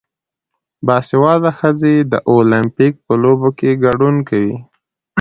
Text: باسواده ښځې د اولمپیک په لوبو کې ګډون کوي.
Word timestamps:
باسواده 0.85 1.51
ښځې 1.59 1.95
د 2.11 2.13
اولمپیک 2.31 2.93
په 3.05 3.13
لوبو 3.23 3.49
کې 3.59 3.79
ګډون 3.83 4.15
کوي. 4.29 4.55